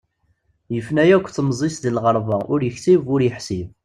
[0.75, 3.67] Yefna akk temẓi-s deg lɣerba ur yeksib ur yeḥsib.